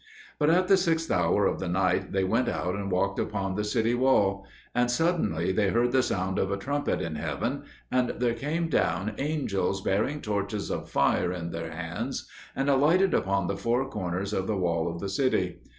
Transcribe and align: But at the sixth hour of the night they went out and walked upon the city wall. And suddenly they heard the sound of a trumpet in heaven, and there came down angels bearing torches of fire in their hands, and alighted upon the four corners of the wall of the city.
But 0.39 0.49
at 0.49 0.67
the 0.67 0.77
sixth 0.77 1.11
hour 1.11 1.45
of 1.45 1.59
the 1.59 1.67
night 1.67 2.11
they 2.11 2.23
went 2.23 2.49
out 2.49 2.73
and 2.73 2.89
walked 2.89 3.19
upon 3.19 3.53
the 3.53 3.63
city 3.63 3.93
wall. 3.93 4.47
And 4.73 4.89
suddenly 4.89 5.51
they 5.51 5.69
heard 5.69 5.91
the 5.91 6.01
sound 6.01 6.39
of 6.39 6.49
a 6.51 6.57
trumpet 6.57 6.99
in 7.03 7.13
heaven, 7.17 7.65
and 7.91 8.09
there 8.17 8.33
came 8.33 8.67
down 8.67 9.13
angels 9.19 9.79
bearing 9.83 10.19
torches 10.21 10.71
of 10.71 10.89
fire 10.89 11.31
in 11.31 11.51
their 11.51 11.69
hands, 11.69 12.27
and 12.55 12.67
alighted 12.67 13.13
upon 13.13 13.45
the 13.45 13.57
four 13.57 13.87
corners 13.91 14.33
of 14.33 14.47
the 14.47 14.57
wall 14.57 14.87
of 14.89 14.99
the 15.01 15.07
city. 15.09 15.59